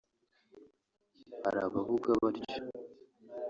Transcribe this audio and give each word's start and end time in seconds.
Hari 1.43 1.59
abavuka 1.67 2.09
batyo 2.21 2.55